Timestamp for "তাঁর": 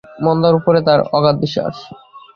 0.87-0.99